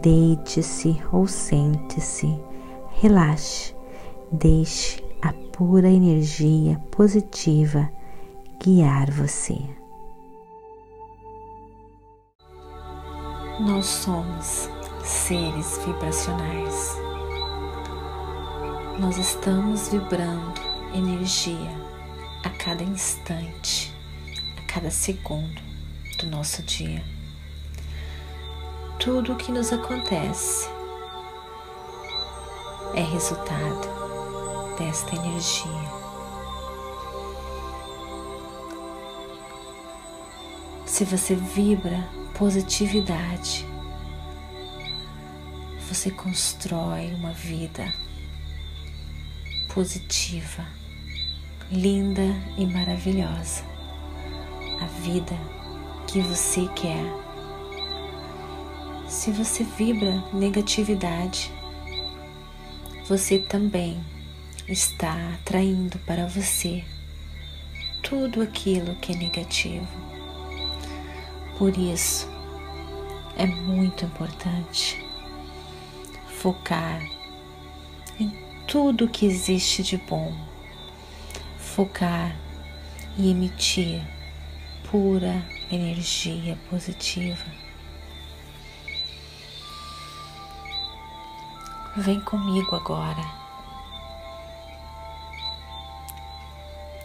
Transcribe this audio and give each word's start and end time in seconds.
Deite-se 0.00 1.00
ou 1.12 1.28
sente-se, 1.28 2.36
relaxe, 3.00 3.76
deixe 4.32 5.00
a 5.22 5.32
pura 5.32 5.88
energia 5.88 6.80
positiva 6.90 7.88
guiar 8.60 9.08
você. 9.12 9.56
Nós 13.60 13.86
somos 13.86 14.68
seres 15.04 15.78
vibracionais. 15.86 16.98
Nós 18.98 19.16
estamos 19.16 19.90
vibrando 19.90 20.60
energia 20.92 21.70
a 22.44 22.50
cada 22.50 22.82
instante, 22.82 23.94
a 24.58 24.72
cada 24.72 24.90
segundo 24.90 25.62
do 26.18 26.26
nosso 26.26 26.64
dia 26.64 27.13
tudo 29.04 29.34
o 29.34 29.36
que 29.36 29.52
nos 29.52 29.70
acontece 29.70 30.66
é 32.94 33.02
resultado 33.02 33.86
desta 34.78 35.14
energia. 35.14 35.92
Se 40.86 41.04
você 41.04 41.34
vibra 41.34 42.08
positividade, 42.32 43.66
você 45.86 46.10
constrói 46.10 47.12
uma 47.12 47.32
vida 47.32 47.92
positiva, 49.74 50.64
linda 51.70 52.22
e 52.56 52.64
maravilhosa. 52.64 53.64
A 54.80 54.86
vida 55.02 55.36
que 56.06 56.22
você 56.22 56.66
quer. 56.68 57.23
Se 59.14 59.30
você 59.30 59.62
vibra 59.62 60.22
negatividade, 60.34 61.50
você 63.06 63.38
também 63.38 64.04
está 64.68 65.14
atraindo 65.34 65.98
para 66.00 66.26
você 66.26 66.84
tudo 68.02 68.42
aquilo 68.42 68.96
que 68.96 69.12
é 69.12 69.16
negativo. 69.16 69.86
Por 71.56 71.78
isso, 71.78 72.28
é 73.38 73.46
muito 73.46 74.04
importante 74.04 75.02
focar 76.26 77.00
em 78.18 78.30
tudo 78.66 79.08
que 79.08 79.24
existe 79.24 79.82
de 79.82 79.96
bom, 79.96 80.36
focar 81.56 82.36
e 83.16 83.30
emitir 83.30 84.02
pura 84.90 85.40
energia 85.70 86.58
positiva. 86.68 87.63
Vem 91.96 92.18
comigo 92.18 92.74
agora. 92.74 93.22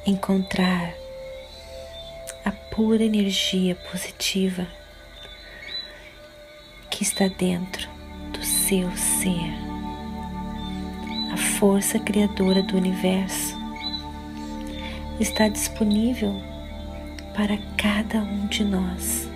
Encontrar 0.04 0.92
a 2.44 2.52
pura 2.74 3.04
energia 3.04 3.76
positiva 3.92 4.66
que 6.90 7.04
está 7.04 7.28
dentro 7.28 7.88
do 8.34 8.44
seu 8.44 8.90
ser, 8.98 9.54
a 11.32 11.38
força 11.38 12.00
criadora 12.00 12.64
do 12.64 12.76
universo 12.76 13.56
está 15.20 15.48
disponível 15.50 16.34
para 17.36 17.60
cada 17.78 18.18
um 18.18 18.48
de 18.48 18.66
nós. 18.66 19.30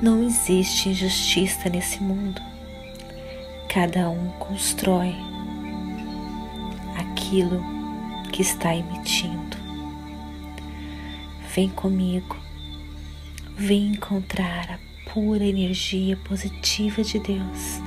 Não 0.00 0.22
existe 0.22 0.90
injustiça 0.90 1.68
nesse 1.68 2.00
mundo 2.00 2.47
cada 3.80 4.10
um 4.10 4.30
constrói 4.40 5.14
aquilo 6.98 7.62
que 8.32 8.42
está 8.42 8.74
emitindo. 8.74 9.56
Vem 11.54 11.68
comigo, 11.68 12.36
vem 13.56 13.92
encontrar 13.92 14.68
a 14.68 15.12
pura 15.12 15.44
energia 15.44 16.16
positiva 16.16 17.04
de 17.04 17.20
Deus. 17.20 17.80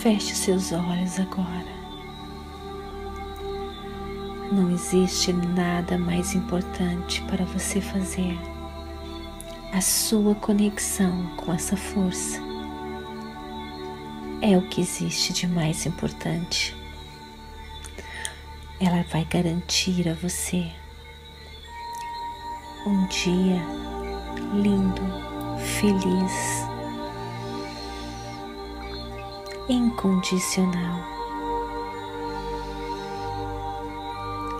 Feche 0.00 0.34
seus 0.34 0.72
olhos 0.72 1.20
agora. 1.20 1.74
Não 4.50 4.70
existe 4.70 5.34
nada 5.34 5.98
mais 5.98 6.34
importante 6.34 7.20
para 7.28 7.44
você 7.44 7.78
fazer 7.82 8.53
a 9.74 9.80
sua 9.80 10.36
conexão 10.36 11.26
com 11.36 11.52
essa 11.52 11.76
força 11.76 12.38
é 14.40 14.56
o 14.56 14.62
que 14.68 14.80
existe 14.80 15.32
de 15.32 15.48
mais 15.48 15.84
importante. 15.84 16.76
Ela 18.80 19.02
vai 19.10 19.24
garantir 19.24 20.08
a 20.08 20.14
você 20.14 20.70
um 22.86 23.04
dia 23.08 23.60
lindo, 24.52 25.02
feliz, 25.58 26.68
incondicional. 29.68 31.00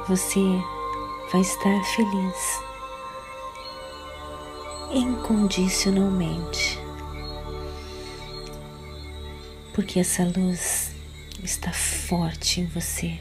Você 0.08 0.60
vai 1.30 1.40
estar 1.40 1.84
feliz 1.84 2.73
incondicionalmente, 4.94 6.78
porque 9.72 9.98
essa 9.98 10.22
luz 10.24 10.92
está 11.42 11.72
forte 11.72 12.60
em 12.60 12.66
você. 12.66 13.18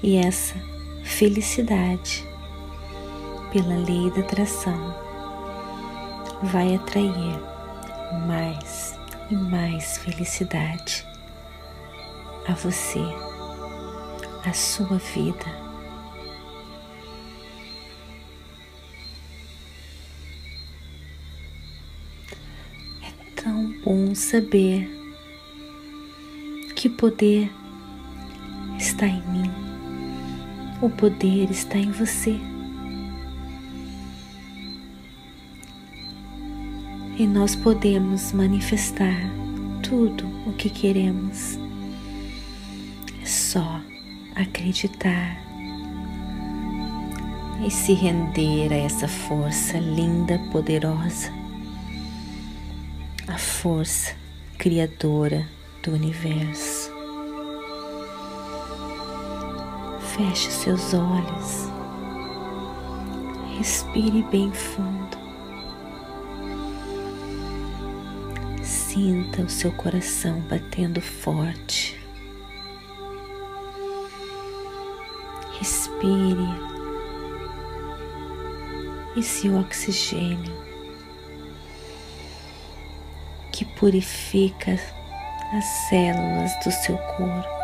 E 0.00 0.16
essa 0.16 0.54
felicidade, 1.02 2.24
pela 3.52 3.76
lei 3.76 4.08
da 4.12 4.20
atração, 4.20 4.94
vai 6.44 6.76
atrair 6.76 7.36
mais 8.28 8.96
e 9.28 9.34
mais 9.34 9.98
felicidade 9.98 11.04
a 12.46 12.52
você, 12.52 13.02
a 14.44 14.52
sua 14.52 14.96
vida 14.98 15.67
bom 23.84 24.14
saber 24.14 24.90
que 26.74 26.88
poder 26.88 27.50
está 28.78 29.06
em 29.06 29.22
mim, 29.28 29.50
o 30.80 30.88
poder 30.88 31.50
está 31.50 31.78
em 31.78 31.90
você. 31.90 32.38
E 37.18 37.26
nós 37.26 37.56
podemos 37.56 38.32
manifestar 38.32 39.18
tudo 39.82 40.24
o 40.46 40.52
que 40.52 40.70
queremos. 40.70 41.58
É 43.20 43.26
só 43.26 43.80
acreditar 44.36 45.42
e 47.66 47.70
se 47.70 47.92
render 47.92 48.72
a 48.72 48.76
essa 48.76 49.08
força 49.08 49.78
linda, 49.78 50.38
poderosa 50.52 51.37
a 53.28 53.36
força 53.36 54.16
criadora 54.56 55.46
do 55.82 55.92
universo. 55.92 56.90
Feche 60.16 60.50
seus 60.50 60.94
olhos, 60.94 61.68
respire 63.58 64.22
bem 64.30 64.50
fundo, 64.50 65.18
sinta 68.62 69.42
o 69.42 69.48
seu 69.48 69.70
coração 69.72 70.40
batendo 70.48 71.00
forte. 71.00 71.98
Respire 75.60 76.48
esse 79.16 79.50
oxigênio 79.50 80.67
purifica 83.78 84.72
as 85.52 85.64
células 85.88 86.52
do 86.64 86.70
seu 86.70 86.98
corpo. 86.98 87.58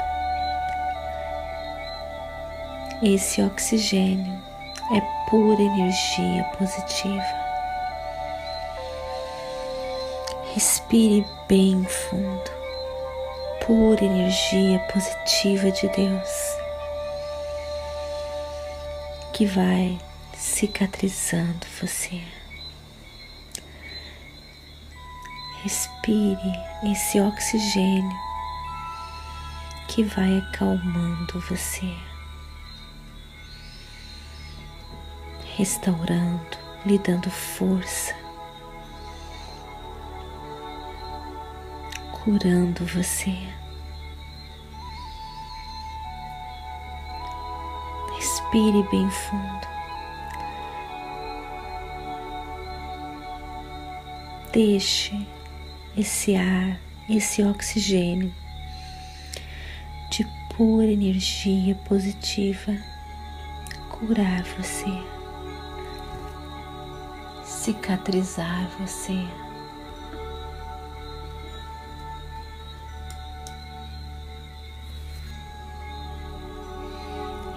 Esse 3.02 3.42
oxigênio 3.42 4.40
é 4.94 5.00
pura 5.28 5.60
energia 5.60 6.44
positiva. 6.56 7.44
Respire 10.54 11.26
bem 11.48 11.84
fundo, 11.84 12.50
pura 13.66 14.04
energia 14.04 14.78
positiva 14.92 15.70
de 15.72 15.88
Deus, 15.88 16.56
que 19.32 19.44
vai 19.46 19.98
cicatrizando 20.32 21.66
você. 21.80 22.43
Respire 25.64 26.52
esse 26.92 27.18
oxigênio 27.18 28.18
que 29.88 30.04
vai 30.04 30.36
acalmando 30.36 31.40
você, 31.48 31.90
restaurando, 35.56 36.58
lhe 36.84 36.98
dando 36.98 37.30
força, 37.30 38.14
curando 42.12 42.84
você. 42.84 43.34
Respire 48.14 48.82
bem 48.90 49.10
fundo. 49.10 49.66
Deixe 54.52 55.26
esse 55.96 56.34
ar, 56.34 56.80
esse 57.08 57.42
oxigênio 57.42 58.32
de 60.10 60.26
pura 60.56 60.86
energia 60.86 61.74
positiva 61.86 62.76
curar 63.90 64.42
você, 64.42 64.90
cicatrizar 67.44 68.68
você. 68.78 69.16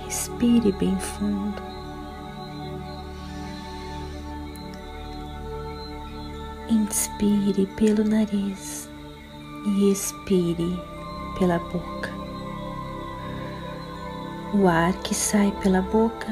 Respire 0.06 0.72
bem 0.74 0.98
fundo. 1.00 1.77
Inspire 6.90 7.66
pelo 7.76 8.02
nariz 8.06 8.90
e 9.66 9.92
expire 9.92 10.82
pela 11.38 11.60
boca. 11.60 12.10
O 14.54 14.70
ar 14.70 14.94
que 15.00 15.14
sai 15.14 15.52
pela 15.62 15.82
boca 15.82 16.28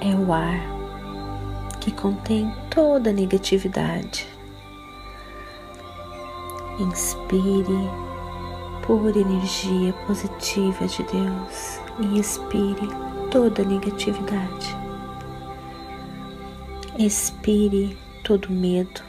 é 0.00 0.14
o 0.14 0.32
ar 0.32 0.58
que 1.78 1.92
contém 1.92 2.50
toda 2.70 3.10
a 3.10 3.12
negatividade. 3.12 4.26
Inspire 6.80 7.90
por 8.86 9.14
energia 9.14 9.92
positiva 10.06 10.86
de 10.86 11.02
Deus 11.02 11.80
e 12.00 12.18
expire 12.18 12.88
toda 13.30 13.60
a 13.60 13.66
negatividade. 13.66 14.74
Expire 16.98 18.03
todo 18.24 18.50
medo, 18.50 19.02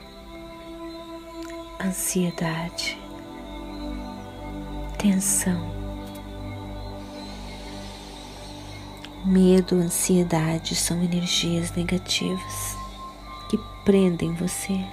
ansiedade, 1.82 3.00
tensão. 4.98 5.74
Medo, 9.24 9.76
ansiedade 9.76 10.76
são 10.76 11.02
energias 11.02 11.72
negativas 11.72 12.78
que 13.50 13.58
prendem 13.86 14.34
você. 14.34 14.86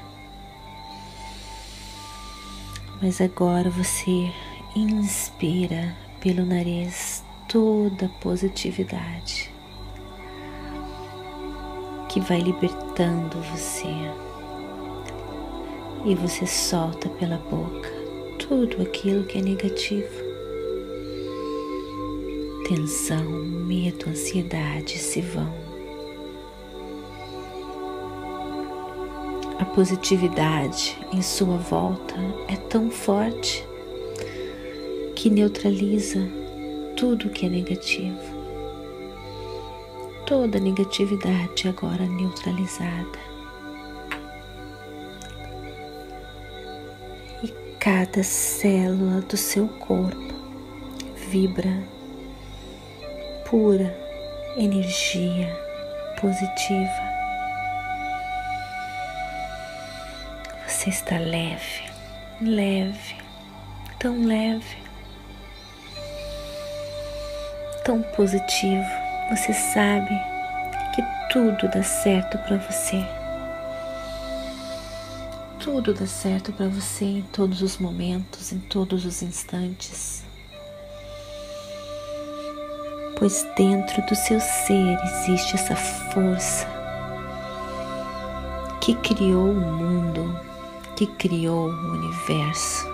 Mas 3.02 3.20
agora 3.20 3.68
você 3.70 4.32
inspira 4.76 5.96
pelo 6.20 6.46
nariz 6.46 7.24
toda 7.48 8.06
a 8.06 8.20
positividade 8.20 9.51
que 12.12 12.20
vai 12.20 12.40
libertando 12.40 13.38
você. 13.50 13.88
E 16.04 16.14
você 16.14 16.46
solta 16.46 17.08
pela 17.08 17.38
boca 17.38 17.90
tudo 18.38 18.82
aquilo 18.82 19.24
que 19.24 19.38
é 19.38 19.42
negativo. 19.42 20.22
Tensão, 22.68 23.24
medo, 23.24 24.10
ansiedade 24.10 24.98
se 24.98 25.22
vão. 25.22 25.54
A 29.58 29.64
positividade 29.64 30.98
em 31.12 31.22
sua 31.22 31.56
volta 31.56 32.16
é 32.46 32.56
tão 32.56 32.90
forte 32.90 33.64
que 35.14 35.30
neutraliza 35.30 36.20
tudo 36.94 37.30
que 37.30 37.46
é 37.46 37.48
negativo 37.48 38.31
toda 40.32 40.58
negatividade 40.58 41.68
agora 41.68 42.06
neutralizada. 42.06 43.18
E 47.42 47.48
cada 47.78 48.22
célula 48.22 49.20
do 49.20 49.36
seu 49.36 49.68
corpo 49.68 50.34
vibra 51.28 51.82
pura 53.44 53.94
energia 54.56 55.54
positiva. 56.18 57.12
Você 60.66 60.88
está 60.88 61.18
leve, 61.18 61.82
leve, 62.40 63.16
tão 63.98 64.24
leve, 64.24 64.78
tão 67.84 68.00
positivo 68.00 69.01
você 69.36 69.54
sabe 69.54 70.14
que 70.94 71.02
tudo 71.32 71.66
dá 71.68 71.82
certo 71.82 72.36
para 72.38 72.58
você. 72.58 73.02
Tudo 75.58 75.94
dá 75.94 76.06
certo 76.06 76.52
para 76.52 76.68
você 76.68 77.04
em 77.06 77.22
todos 77.22 77.62
os 77.62 77.78
momentos, 77.78 78.52
em 78.52 78.58
todos 78.58 79.06
os 79.06 79.22
instantes. 79.22 80.22
Pois 83.18 83.46
dentro 83.56 84.04
do 84.04 84.14
seu 84.14 84.38
ser 84.38 84.98
existe 85.02 85.54
essa 85.54 85.76
força 85.76 86.66
que 88.82 88.94
criou 88.96 89.50
o 89.50 89.54
mundo, 89.54 90.38
que 90.94 91.06
criou 91.06 91.70
o 91.70 91.92
universo, 91.92 92.86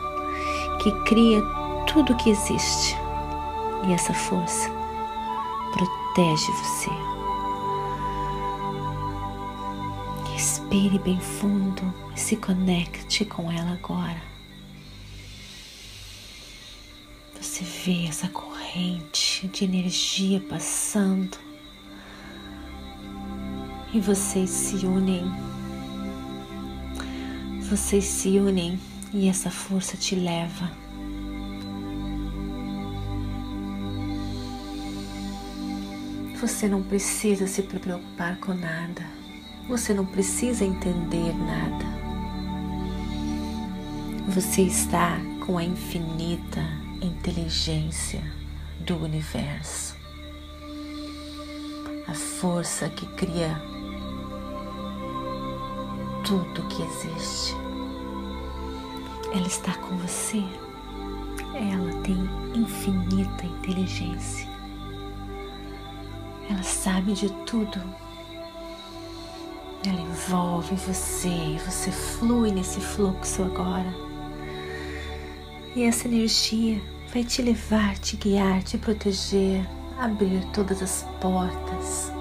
que 0.82 0.92
cria 1.04 1.42
tudo 1.92 2.16
que 2.16 2.30
existe. 2.30 2.96
E 3.88 3.92
essa 3.92 4.14
força 4.14 4.70
protege 5.72 5.97
você. 6.52 6.90
Respire 10.32 10.98
bem 10.98 11.20
fundo 11.20 11.94
e 12.14 12.20
se 12.20 12.36
conecte 12.36 13.24
com 13.24 13.50
ela 13.50 13.72
agora. 13.72 14.22
Você 17.40 17.64
vê 17.64 18.06
essa 18.06 18.28
corrente 18.28 19.48
de 19.48 19.64
energia 19.64 20.40
passando 20.40 21.38
e 23.92 24.00
vocês 24.00 24.50
se 24.50 24.86
unem. 24.86 25.24
Vocês 27.68 28.04
se 28.04 28.38
unem 28.38 28.78
e 29.12 29.28
essa 29.28 29.50
força 29.50 29.96
te 29.96 30.14
leva 30.14 30.87
Você 36.40 36.68
não 36.68 36.84
precisa 36.84 37.48
se 37.48 37.62
preocupar 37.62 38.36
com 38.36 38.54
nada. 38.54 39.04
Você 39.68 39.92
não 39.92 40.06
precisa 40.06 40.64
entender 40.64 41.34
nada. 41.34 41.84
Você 44.28 44.62
está 44.62 45.18
com 45.44 45.58
a 45.58 45.64
infinita 45.64 46.60
inteligência 47.02 48.22
do 48.78 49.02
universo. 49.02 49.96
A 52.06 52.14
força 52.14 52.88
que 52.88 53.04
cria 53.16 53.60
tudo 56.24 56.68
que 56.68 56.82
existe. 56.82 57.56
Ela 59.34 59.46
está 59.48 59.74
com 59.78 59.96
você. 59.98 60.44
Ela 61.52 62.00
tem 62.02 62.16
infinita 62.54 63.44
inteligência. 63.44 64.47
Ela 66.48 66.62
sabe 66.62 67.12
de 67.12 67.30
tudo. 67.44 67.78
Ela 69.86 70.00
envolve 70.00 70.74
você 70.76 71.58
você 71.64 71.90
flui 71.90 72.50
nesse 72.50 72.80
fluxo 72.80 73.42
agora. 73.42 73.92
E 75.76 75.82
essa 75.82 76.08
energia 76.08 76.80
vai 77.12 77.22
te 77.22 77.42
levar, 77.42 77.96
te 77.98 78.16
guiar, 78.16 78.62
te 78.62 78.78
proteger, 78.78 79.64
abrir 79.98 80.44
todas 80.52 80.82
as 80.82 81.06
portas, 81.20 82.12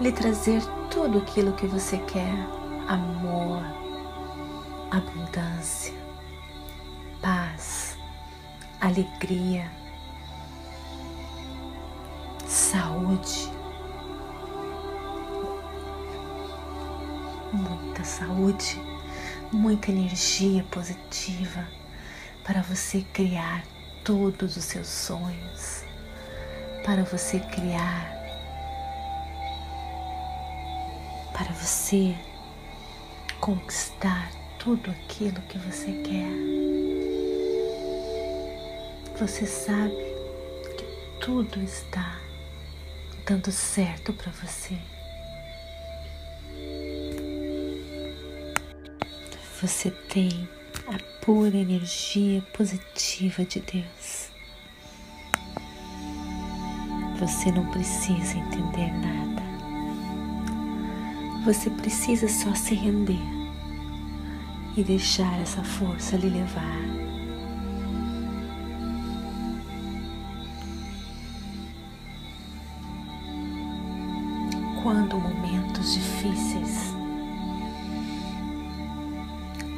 lhe 0.00 0.12
trazer 0.12 0.62
tudo 0.90 1.18
aquilo 1.18 1.52
que 1.52 1.66
você 1.66 1.98
quer: 1.98 2.34
amor, 2.86 3.64
abundância, 4.90 5.94
paz, 7.20 7.96
alegria, 8.80 9.70
saúde 13.12 13.50
muita 17.52 18.04
saúde, 18.04 18.80
muita 19.52 19.90
energia 19.90 20.64
positiva 20.70 21.68
para 22.44 22.62
você 22.62 23.04
criar 23.12 23.64
todos 24.02 24.56
os 24.56 24.64
seus 24.64 24.86
sonhos, 24.88 25.84
para 26.84 27.04
você 27.04 27.38
criar, 27.38 28.10
para 31.34 31.52
você 31.52 32.16
conquistar 33.40 34.30
tudo 34.58 34.90
aquilo 34.90 35.40
que 35.42 35.58
você 35.58 35.92
quer. 36.02 36.32
Você 39.18 39.46
sabe 39.46 40.14
que 40.76 40.84
tudo 41.20 41.62
está 41.62 42.21
dando 43.26 43.50
certo 43.50 44.12
para 44.12 44.30
você. 44.32 44.78
você 49.62 49.92
tem 50.08 50.48
a 50.88 51.24
pura 51.24 51.56
energia 51.56 52.42
positiva 52.52 53.44
de 53.44 53.60
Deus. 53.60 54.28
Você 57.20 57.52
não 57.52 57.64
precisa 57.70 58.38
entender 58.38 58.92
nada. 58.92 59.42
Você 61.44 61.70
precisa 61.70 62.26
só 62.26 62.52
se 62.56 62.74
render 62.74 63.22
e 64.76 64.82
deixar 64.82 65.40
essa 65.40 65.62
força 65.62 66.16
lhe 66.16 66.28
levar. 66.28 67.11
Quando 74.82 75.16
momentos 75.16 75.94
difíceis 75.94 76.92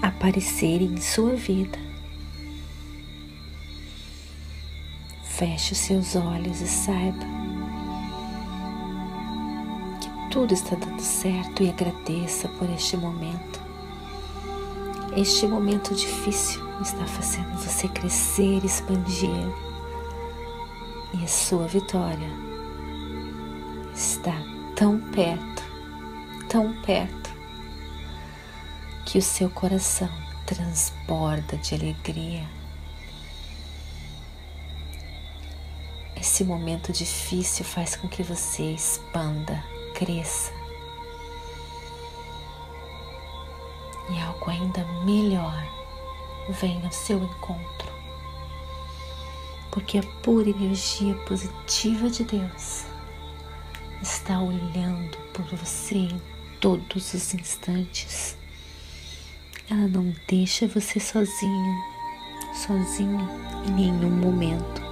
aparecerem 0.01 0.95
em 0.95 1.01
sua 1.01 1.35
vida. 1.35 1.79
Feche 5.25 5.73
os 5.73 5.79
seus 5.79 6.17
olhos 6.17 6.63
e 6.63 6.67
saiba 6.67 7.25
que 10.01 10.31
tudo 10.31 10.55
está 10.55 10.75
dando 10.75 11.03
certo 11.03 11.63
e 11.63 11.69
agradeça 11.69 12.49
por 12.49 12.71
este 12.71 12.97
momento. 12.97 13.61
Este 15.15 15.47
momento 15.47 15.95
difícil 15.95 16.63
está 16.81 17.05
fazendo 17.07 17.59
você 17.59 17.89
crescer, 17.89 18.65
expandir 18.65 19.53
e 21.13 21.23
a 21.23 21.29
sua 21.29 21.67
vitória 21.67 22.31
está 23.95 24.54
tão 24.77 24.99
perto, 24.99 25.63
tão 26.49 26.73
perto 26.83 27.33
que 29.07 29.19
o 29.19 29.23
seu 29.23 29.49
coração 29.49 30.11
transborda 30.45 31.57
de 31.59 31.75
alegria. 31.75 32.45
Esse 36.17 36.43
momento 36.43 36.93
difícil 36.93 37.65
faz 37.65 37.95
com 37.95 38.09
que 38.09 38.23
você 38.23 38.73
expanda, 38.73 39.63
cresça. 39.95 40.53
E 44.11 44.21
algo 44.21 44.51
ainda 44.51 44.85
melhor 45.05 45.65
vem 46.61 46.85
ao 46.85 46.93
seu 46.93 47.23
encontro. 47.23 47.93
Porque 49.71 49.99
a 49.99 50.03
pura 50.23 50.51
energia 50.51 51.15
positiva 51.27 52.11
de 52.11 52.25
Deus 52.25 52.94
está 54.05 54.39
olhando 54.39 55.17
por 55.33 55.45
você 55.57 55.97
em 55.97 56.23
todos 56.61 57.15
os 57.15 57.35
instantes 57.35 58.37
ela 59.71 59.89
não 59.89 60.13
deixa 60.29 60.67
você 60.67 61.01
sozinho, 61.01 61.75
sozinho 62.53 63.29
em 63.67 63.71
nenhum 63.71 64.11
momento. 64.11 64.84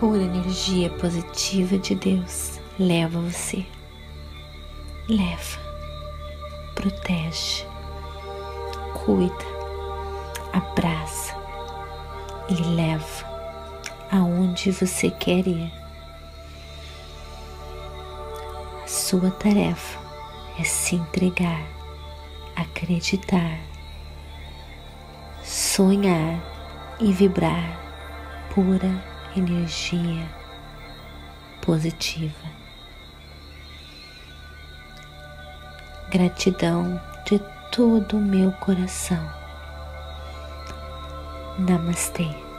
Pura 0.00 0.22
energia 0.22 0.88
positiva 0.88 1.76
de 1.76 1.94
Deus 1.94 2.58
leva 2.78 3.20
você. 3.20 3.66
Leva, 5.06 5.60
protege 6.74 7.66
cuida, 8.94 9.34
abraça, 10.54 11.36
Ele 12.48 12.76
leva 12.76 13.28
aonde 14.10 14.70
você 14.70 15.10
quer 15.10 15.46
ir. 15.46 15.70
A 18.82 18.88
sua 18.88 19.30
tarefa 19.30 19.98
é 20.58 20.64
se 20.64 20.94
entregar, 20.94 21.62
acreditar, 22.56 23.60
sonhar 25.42 26.40
e 26.98 27.12
vibrar 27.12 27.78
pura 28.54 29.09
energia 29.36 30.26
positiva. 31.62 32.48
Gratidão 36.10 37.00
de 37.24 37.38
todo 37.70 38.16
o 38.16 38.20
meu 38.20 38.50
coração. 38.52 39.24
Namastê. 41.58 42.49